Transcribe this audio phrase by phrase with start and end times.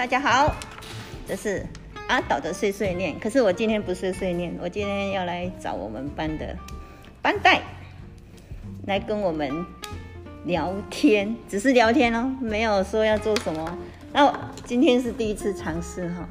[0.00, 0.56] 大家好，
[1.28, 1.62] 这是
[2.08, 3.20] 阿岛的碎碎念。
[3.20, 6.56] 可是我今天不碎碎念，我今天要来找我们班的
[7.20, 7.60] 班带
[8.86, 9.66] 来跟我们
[10.46, 13.76] 聊天，只是聊天哦，没有说要做什么。
[14.10, 14.34] 那我
[14.64, 16.26] 今天是第一次尝试哈，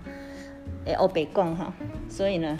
[0.87, 1.71] 哎，欧北逛哈，
[2.09, 2.57] 所以呢，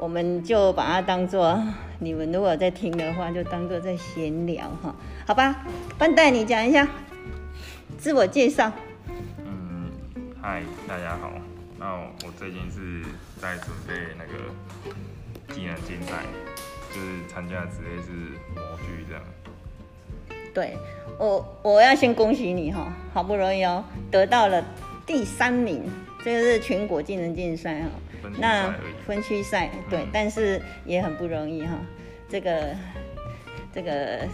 [0.00, 1.62] 我们就把它当做
[2.00, 5.64] 你们如果在听的话，就当做在闲聊哈，好吧？
[5.96, 6.88] 班带你讲一下
[7.96, 8.72] 自我介绍。
[10.42, 11.32] 嗯，嗨，大家好。
[11.78, 11.94] 那
[12.26, 13.04] 我最近是
[13.40, 16.24] 在准备那个技能竞赛，
[16.92, 18.10] 就是参加职业是
[18.54, 19.22] 模具这样。
[20.52, 20.76] 对
[21.18, 24.64] 我，我要先恭喜你哈，好不容易哦，得到了
[25.06, 25.84] 第三名，
[26.24, 27.88] 这个是全国技能竞赛哈。
[28.20, 28.74] 分那
[29.06, 31.76] 分区赛对嗯，但是也很不容易哈。
[32.28, 32.74] 这个
[33.72, 34.26] 这个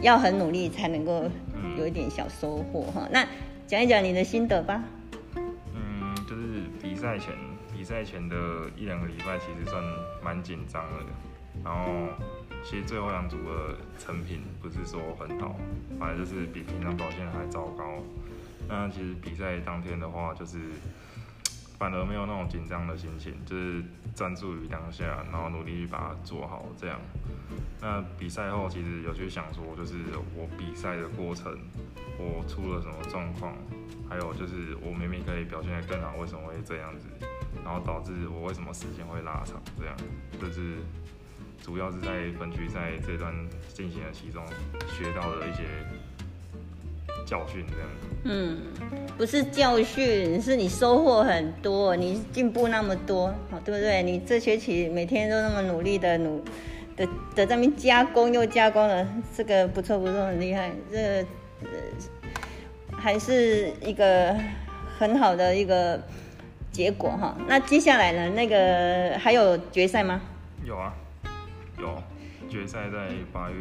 [0.00, 3.08] 要很努力才能够嗯有一点小收获哈。
[3.10, 3.26] 那
[3.66, 4.82] 讲一讲你的心得吧。
[6.26, 7.34] 就是比赛前，
[7.72, 8.36] 比赛前的
[8.76, 9.82] 一两个礼拜其实算
[10.22, 11.04] 蛮紧张的。
[11.64, 12.08] 然后，
[12.62, 15.56] 其实最后两组的成品不是说很好，
[15.98, 18.02] 反正就是比平常表现还糟糕。
[18.68, 20.58] 那其实比赛当天的话，就是
[21.78, 23.82] 反而没有那种紧张的心情，就是
[24.14, 26.98] 专注于当下，然后努力去把它做好这样。
[27.80, 29.96] 那比赛后其实有去想说，就是
[30.34, 31.58] 我比赛的过程，
[32.18, 33.54] 我出了什么状况，
[34.08, 37.06] 还有就是我明明可以表现得更好，为什么会这样子？
[37.64, 39.60] 然后导致我为什么时间会拉长？
[39.78, 39.94] 这样，
[40.40, 40.78] 就是
[41.62, 43.34] 主要是在分区赛这段
[43.74, 44.42] 进行的其中
[44.88, 45.64] 学到的一些
[47.26, 47.88] 教训，这样。
[48.28, 48.58] 嗯，
[49.16, 54.02] 不是教训，是你收获很多，你进步那么多，好对不对？
[54.02, 56.42] 你这学期每天都那么努力的努
[56.96, 61.24] 的的在那边加工又加工了，这个不错不错，很厉害，这
[62.90, 64.34] 还是一个
[64.98, 66.02] 很好的一个
[66.72, 67.36] 结果哈。
[67.46, 68.30] 那接下来呢？
[68.30, 70.20] 那个还有决赛吗？
[70.64, 70.92] 有啊，
[71.78, 72.02] 有
[72.56, 73.56] 决赛在八月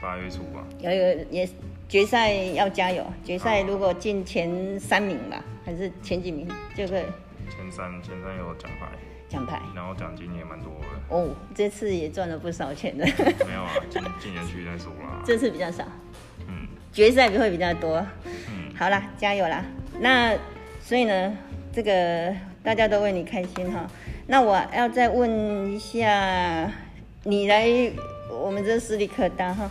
[0.00, 0.64] 八月初吧。
[0.78, 1.48] 有有也
[1.88, 6.46] 决赛要加油，决赛如果进前三名吧，还是前几名
[6.76, 7.04] 就可以
[7.50, 8.86] 前三前三有奖牌，
[9.28, 9.60] 奖牌。
[9.74, 10.86] 然后奖金也蛮多的。
[11.16, 13.04] 哦，这次也赚了不少钱的，
[13.44, 15.20] 没有啊，进进园区再说啦。
[15.24, 15.84] 这次比较少，
[16.46, 17.96] 嗯决赛会比较多。
[18.24, 19.64] 嗯，好啦，加油啦！
[19.98, 20.36] 那
[20.80, 21.36] 所以呢，
[21.72, 22.32] 这个
[22.62, 23.86] 大家都为你开心哈。
[24.28, 26.70] 那我要再问一下，
[27.26, 27.68] 你来
[28.30, 29.68] 我们这私立课大哈，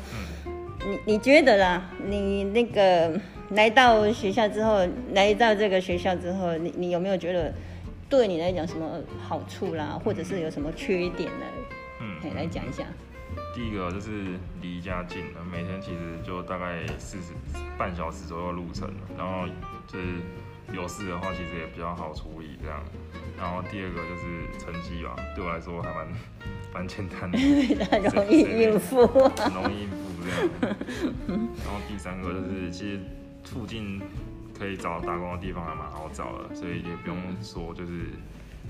[0.85, 1.89] 你你觉得啦？
[2.05, 3.17] 你那个
[3.51, 7.53] 来到学校之后，来到这个学校之后，你你有没有觉得
[8.09, 11.45] 对你来讲什么好处啦，或者是有什么缺点呢？
[12.01, 12.83] 嗯可以来讲一下。
[13.53, 17.31] 第一个就是离家近了，每天其实就大概四十
[17.77, 19.47] 半小时左右路程，然后
[19.87, 20.05] 就是
[20.73, 22.83] 有事的话，其实也比较好处理这样。
[23.39, 26.07] 然后第二个就是成绩吧，对我来说还蛮
[26.75, 29.07] 蛮简单的，比较容易应付。
[29.07, 30.45] 很容易应付这样。
[31.29, 32.99] 然后第三个就是其实
[33.45, 34.01] 附近
[34.57, 38.09] 可以找打工的地方还蛮好找的，所以也不用说就是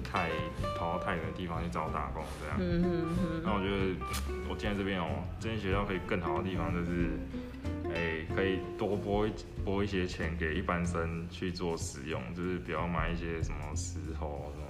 [0.04, 0.30] 太
[0.78, 2.58] 跑到太远的地方去找打工这样。
[2.60, 3.42] 嗯嗯嗯。
[3.44, 3.96] 那我觉得
[4.48, 7.10] 我建在这边哦、这间学校可以更好的地方就是，
[7.92, 9.34] 哎、可以多拨一
[9.64, 14.65] 拨一些钱给一般生去做使用，就是不要买一些什么石头什。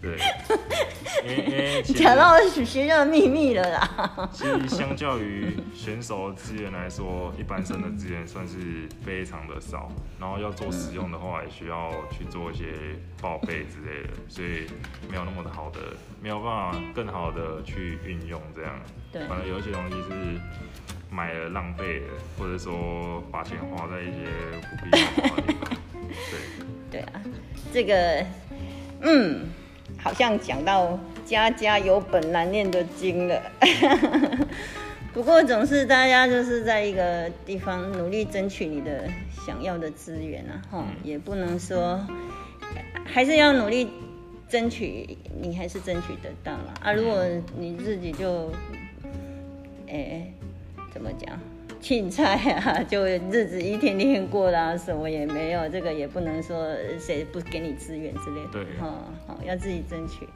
[0.00, 0.16] 对，
[1.24, 4.30] 因为因为其实讲到学校的秘密了啦。
[4.32, 12.64] 其实相较于选手的资源来说，一般生的资源算是非常的少，然后要做使用的话，也需要去做一些
[13.20, 14.66] 报备之类的，所以
[15.10, 15.80] 没有那么的好的，
[16.22, 18.80] 没有办法更好的去运用这样。
[19.10, 20.40] 对反正有一些东西是
[21.10, 24.26] 买了浪费了，或者说把钱花在一些
[24.70, 25.70] 不必要的地方。
[26.90, 27.20] 对，对啊，
[27.72, 28.26] 这个，
[29.00, 29.48] 嗯，
[29.96, 33.40] 好像讲到家家有本难念的经了。
[35.14, 39.08] 不过总是大家就是在一个地方努力争取你的
[39.44, 42.06] 想要的资源啊，哈，也不能说，
[43.04, 43.88] 还是要努力
[44.48, 46.92] 争取，你还是争取得到了啊。
[46.92, 47.24] 如果
[47.56, 48.52] 你自己就，
[49.88, 50.30] 哎、
[50.92, 51.40] 怎么讲？
[51.80, 60.28] 青菜啊，就日子一天天过啦、什么也没有，这个也不能说谁不给你资源之类的，对哈，好，要自己争取。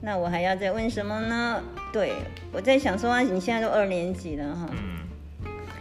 [0.00, 1.62] 那我还要再问什么呢？
[1.92, 2.12] 对
[2.52, 4.98] 我在想说，啊你现在都二年级了哈，嗯，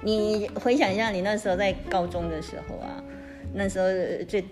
[0.03, 3.03] 你回想一下，你那时候在高中的时候啊，
[3.53, 3.87] 那时候
[4.27, 4.43] 最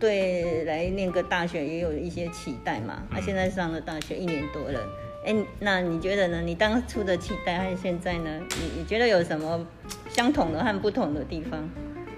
[0.00, 3.02] 对来念个大学也有一些期待嘛。
[3.10, 4.80] 那、现在上了大学一年多了，
[5.26, 6.40] 哎，那你觉得呢？
[6.40, 8.40] 你当初的期待和现在呢？
[8.60, 9.66] 你你觉得有什么
[10.08, 11.68] 相同的和不同的地方？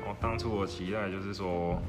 [0.07, 1.81] 我当初我期待就是说，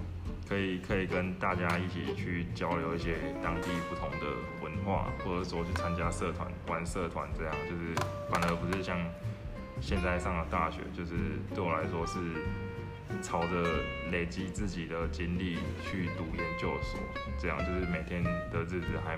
[0.47, 4.27] 可以可以跟大家一起去交流一些当地不同的
[4.63, 7.93] 文化，或者说去参加社团、玩社团这样，就是
[8.31, 8.97] 反而不是像
[9.81, 11.11] 现在上了大学，就是
[11.53, 12.17] 对我来说是
[13.21, 13.63] 朝着
[14.11, 16.99] 累积自己的经历去读研究所，
[17.39, 19.17] 这样就是每天的日子还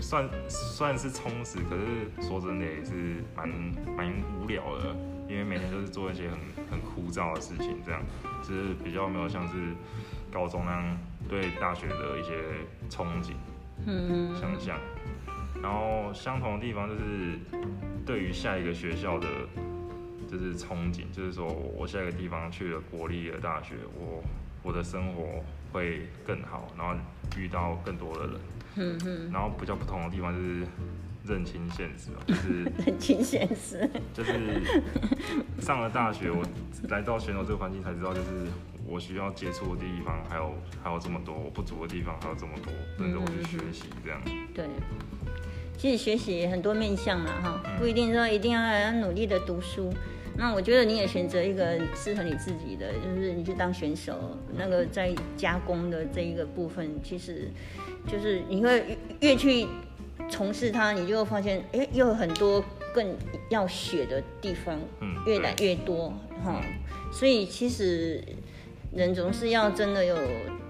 [0.00, 3.48] 算算是充实，可是说真的也是蛮
[3.96, 4.94] 蛮无聊的，
[5.28, 6.38] 因为每天都是做一些很
[6.70, 8.02] 很枯燥的事情，这样
[8.42, 9.54] 就是比较没有像是
[10.32, 10.98] 高中那样
[11.28, 12.32] 对大学的一些
[12.88, 13.32] 憧憬。
[13.86, 14.78] 嗯想象。
[15.62, 17.38] 然后相同的地方就是
[18.04, 19.26] 对于下一个学校的，
[20.30, 24.22] 就是憧憬，就是说我下一个地方去了国立的大学，我
[24.62, 26.94] 我的生活会更好，然后
[27.36, 28.34] 遇到更多的人。
[28.76, 30.66] 嗯嗯，然后比较不同的地方就是
[31.24, 33.88] 认清现实哦， 就是认清现实。
[34.12, 34.32] 就是
[35.60, 36.44] 上了大学，我
[36.88, 38.28] 来到选手这个环境才知道，就是
[38.84, 44.20] 我需要接触的地方还有还有这么多，我不足的地方还有这么多，等着我去学习这样。
[44.52, 44.66] 对，
[45.78, 49.94] 其实学习很多面向嘛，哈，不一定说一定要很努力的读书。
[50.36, 57.48] 那我觉得你也选择一个适合你自己的，就是你去当选手，那个在加工的这一个部分，其实
[58.06, 59.66] 就是你会越越去
[60.28, 63.16] 从事它，你就会发现，哎，又有很多更
[63.48, 66.60] 要学的地方，嗯越来越多，哈。
[67.12, 68.20] 所以其实
[68.92, 70.16] 人总是要真的有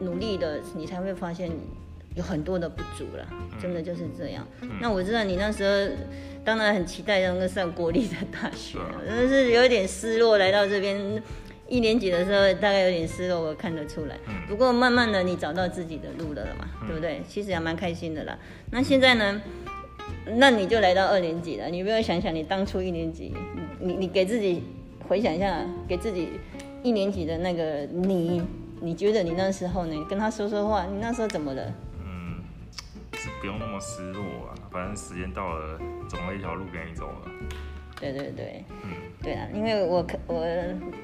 [0.00, 1.50] 努力的，你才会发现
[2.14, 3.26] 有很多的不足了，
[3.60, 4.46] 真的就是这样。
[4.80, 5.94] 那我知道你那时候
[6.44, 10.38] 当然很期待能够上国立的大学，真的是有点失落。
[10.38, 11.22] 来到这边
[11.68, 14.16] 一年级的时候，大概有点失落，我看得出来。
[14.48, 17.22] 不过慢慢的你找到自己的路了嘛，对不对？
[17.28, 18.38] 其实也蛮开心的啦。
[18.70, 19.40] 那现在呢？
[20.36, 23.34] 那你就来到二年级了，你不要想想你当初一年级，
[23.80, 24.62] 你你你给自己
[25.08, 26.28] 回想一下，给自己
[26.82, 28.42] 一年级的那个你，
[28.80, 30.06] 你觉得你那时候呢？
[30.08, 31.74] 跟他说说话，你那时候怎么了？
[33.40, 35.78] 不用那么失落啊，反正时间到了，
[36.08, 37.30] 总有一条路给你走了。
[38.00, 38.90] 对对对，嗯，
[39.22, 40.44] 对啊，因为我可我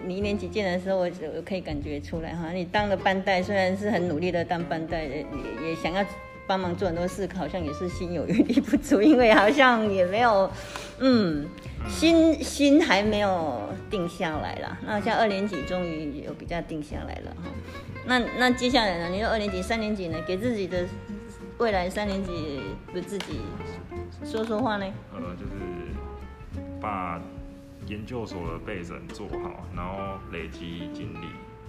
[0.04, 5.24] 你一年级进来的时候，我我可以感觉出来哈，你当了班带，虽然是很努力的当班带，也
[5.62, 6.04] 也想要
[6.46, 10.50] 帮忙做很多事，好像也是心有余力不足，因为好像也没有，
[10.98, 11.46] 嗯，
[11.88, 14.76] 心心还没有定下来啦。
[14.84, 17.50] 那像二年级终于有比较定下来了哈。
[18.04, 19.08] 那那接下来呢？
[19.10, 20.18] 你说二年级、三年级呢？
[20.26, 20.84] 给自己的
[21.60, 22.62] 未来三年级
[22.94, 23.40] 的自己
[24.24, 24.86] 说说话呢？
[25.12, 25.52] 呃，就是
[26.80, 27.20] 把
[27.86, 31.26] 研究所的备审做好，然后累积经历，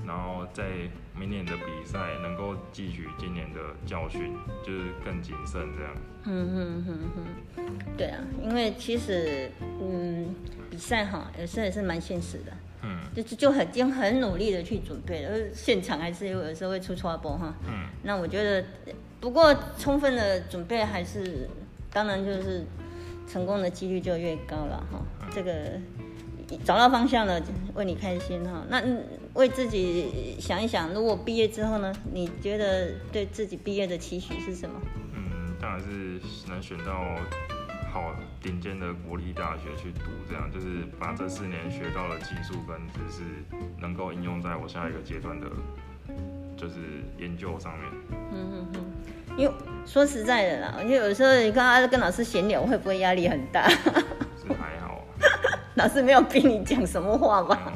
[0.07, 0.63] 然后在
[1.13, 4.33] 明年的比赛能够汲取今年的教训，
[4.65, 5.93] 就是更谨慎这样。
[6.23, 6.99] 嗯哼哼
[7.57, 10.33] 哼，对啊，因为其实嗯，
[10.69, 12.53] 比赛哈，有时候也是蛮现实的，
[12.83, 17.53] 嗯就就就很已经很努力的去准备了，而现场还是有有时候会出错波哈。
[17.67, 18.65] 嗯那我觉得，
[19.21, 21.47] 不过充分的准备还是，
[21.93, 22.65] 当然就是
[23.29, 24.99] 成功的几率就越高了哈。
[25.31, 25.79] 这个
[26.65, 27.39] 找到方向了，
[27.75, 28.65] 为你开心哈。
[28.67, 34.81] 那嗯为自己想一想，如果毕业之后呢，你觉得对自己毕业的期许是什么？
[35.15, 36.19] 嗯，当然是
[36.49, 37.15] 能选到
[37.93, 43.23] 好顶尖的国立大学去读，这样就是把这四年学到的技术跟知识
[43.79, 45.47] 能够应用在我下一个阶段的，
[46.57, 46.75] 就是
[47.17, 47.87] 研究上面。
[48.33, 48.90] 嗯嗯嗯，
[49.37, 49.53] 因为
[49.85, 53.67] 说实在的啦，我觉得有时候你刚刚跟老师闲聊，会不会压力很大？
[53.69, 53.77] 是
[54.49, 55.01] 还好，
[55.75, 57.73] 老师没有逼你讲什么话吧？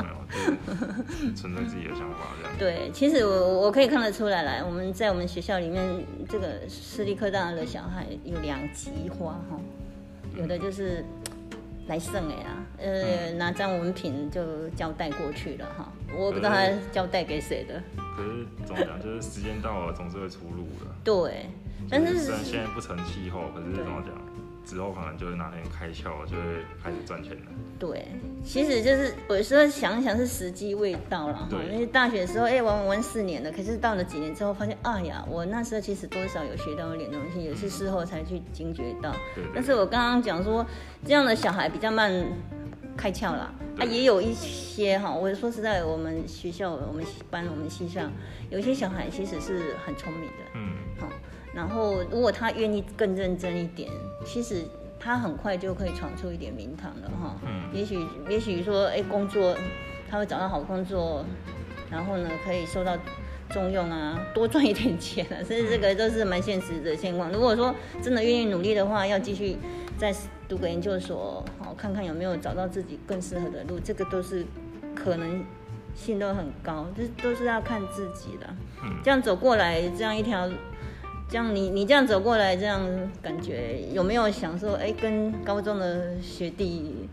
[1.36, 2.54] 存在自己的想法这样。
[2.58, 9.60] 对，其实我我可以看得出来来，我们在我们学校里面，这个私立科大的小孩有两极化哈，
[10.36, 11.04] 有的就是
[11.88, 17.82] 来胜哎呀，呃，拿张文凭就交代过去了哈，我不知道他交代给谁的。
[18.16, 20.92] 可是怎么讲，就是时间到了总是会出路的。
[21.04, 21.50] 对，
[21.90, 24.14] 但是虽然现在不成气候，可是怎么讲，
[24.66, 27.52] 之后可能就是哪天开窍，就会开始赚钱了。
[27.78, 28.08] 对，
[28.44, 31.48] 其实就是有时候想一想是时机未到了哈。
[31.50, 39.12] 对因为大学的时候，哎、玩玩四年了，可是到了几年之后，发现，哎呀，我那时候其实多少有学到一点东西，也是事后才去惊觉到。
[39.36, 40.66] 对对但是我刚刚讲说，
[41.06, 42.10] 这样的小孩比较慢
[42.98, 43.54] 开窍了。
[43.78, 48.12] 啊，也有一些哈，我说实在，我们学校、我们班、我们系上，
[48.50, 50.44] 有些小孩其实是很聪明的。
[50.56, 51.08] 嗯，好，
[51.54, 53.92] 然后如果他愿意更认真一点，
[54.26, 54.64] 其实
[55.00, 57.36] 他很快就可以闯出一点名堂了哈。
[57.46, 58.00] 嗯也许
[58.30, 59.56] 也许说，哎，工作
[60.10, 61.26] 他会找到好工作，
[61.92, 62.98] 然后呢可以受到
[63.56, 67.32] 重用啊，多赚一点钱啊，所以这个都是蛮现实的现况。
[67.32, 69.56] 如果说真的愿意努力的话，要继续
[69.98, 70.14] 再
[70.50, 74.46] 读个研究所，好看看有没有找到自己更适合的路，这个都是
[74.94, 75.42] 可能
[75.96, 78.46] 性都很高，这都是要看自己的。
[78.84, 80.50] 嗯这样走过来，这样一条，
[81.30, 82.86] 这样你你这样走过来，这样
[83.22, 87.08] 感觉有没有想说，哎，跟高中的学弟，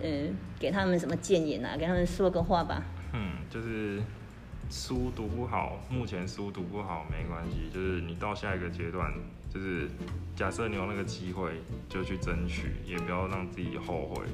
[0.00, 0.08] 呃，
[0.60, 1.74] 给他们什么建言啊？
[1.76, 2.84] 给他们说个话吧。
[3.12, 4.00] 嗯，就是
[4.70, 9.12] 书读不好，目前书读不好没关系，就是你到下一个阶段，
[9.52, 9.90] 就是
[10.36, 14.24] 假设你有那个机会，就去争取，也不要让自己后悔。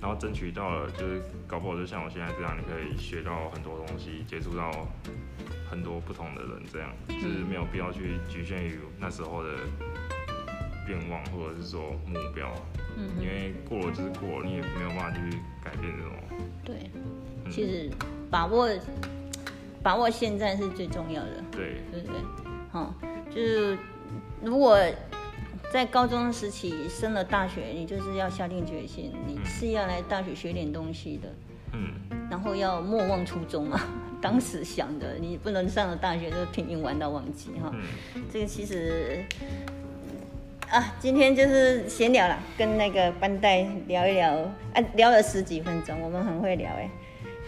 [0.00, 4.70] 然后争取到了，就是搞不好就像我现在这样，你可以学到很多东西，接触到
[5.68, 9.50] 很多不同的人，这样就是没有必要去局限于那时候的
[10.88, 12.52] 愿望或者是说目标，
[12.96, 15.20] 嗯因为过了就是过了，你也没有办法去
[15.62, 16.12] 改变这种。
[16.64, 16.90] 对，
[17.44, 17.88] 嗯其实
[18.28, 18.68] 把握
[19.82, 21.42] 把握现在是最重要的。
[21.50, 22.16] 对，对不对？
[22.70, 22.94] 好、
[23.28, 23.76] 就是
[24.40, 24.78] 如果
[25.72, 31.28] 在高中时期升了大学，你就是要下定决心，你是要来大学学点东西的，
[31.72, 33.80] 嗯，然后要莫忘初衷嘛。
[34.22, 37.72] 当时想的，你不能上了大学就拼命玩到忘记哈。
[38.14, 39.24] 嗯，这个其实
[40.70, 44.32] 啊，今天就是闲聊了，跟那个班代聊一聊
[44.74, 46.88] 啊，聊了十几分钟，我们很会聊哎。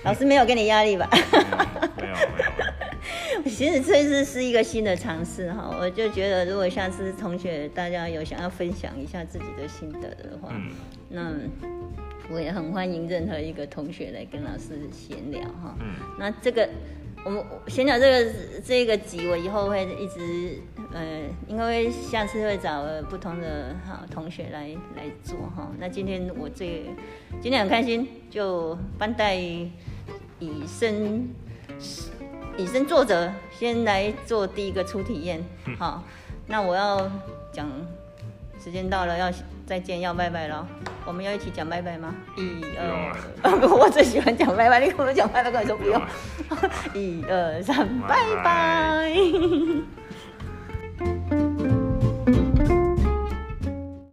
[0.05, 1.09] 老师没有给你压力吧？
[1.11, 2.51] 没有没有
[3.43, 10.71] 没有， 其实这次是一个新的尝试哈，我就觉得如果下次同学大家有想要分享一下自己的心得的话，嗯
[11.09, 11.33] 那
[12.31, 15.77] 我也很欢迎任何一个同学来跟老师闲聊哈。
[15.81, 16.69] 嗯那这个
[17.25, 18.33] 我们闲聊这个
[18.65, 20.59] 这个集，我以后会一直
[20.93, 25.71] 呃，应该会下次会找呃不同的哈同学来来做哈。
[25.79, 26.85] 那今天我最
[27.41, 29.39] 今天很开心，就班代
[30.47, 31.29] 以身
[32.57, 35.43] 以身作则，先来做第一个初体验。
[35.79, 36.03] 好，
[36.47, 37.11] 那我要
[37.53, 37.69] 讲，
[38.63, 39.33] 时间到了，要
[39.67, 40.67] 再见，要拜拜了。
[41.07, 42.15] 我们要一起讲拜拜吗？
[42.37, 46.01] 一二，了 我最喜欢讲拜拜，你跟我讲拜拜，跟我说不用。
[46.95, 49.15] 一二三，拜拜拜